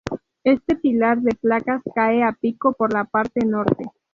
[0.43, 3.83] Este pilar de placas cae a pico por la parte norte.